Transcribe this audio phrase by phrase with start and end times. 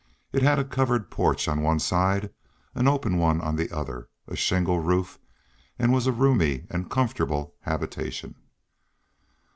[0.33, 2.31] It had a covered porch on one side,
[2.73, 5.19] an open one on the other, a shingle roof,
[5.77, 8.33] and was a roomy and comfortable habitation.